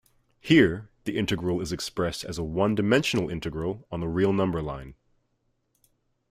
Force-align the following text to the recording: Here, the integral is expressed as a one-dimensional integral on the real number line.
Here, 0.39 0.89
the 1.03 1.15
integral 1.15 1.61
is 1.61 1.71
expressed 1.71 2.23
as 2.25 2.39
a 2.39 2.43
one-dimensional 2.43 3.29
integral 3.29 3.85
on 3.91 3.99
the 3.99 4.07
real 4.07 4.33
number 4.33 4.59
line. 4.59 4.95